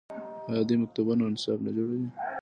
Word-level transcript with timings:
آیا 0.49 0.63
دوی 0.67 0.77
مکتبونه 0.83 1.21
او 1.23 1.33
نصاب 1.35 1.59
نه 1.65 1.71
جوړوي؟ 1.77 2.07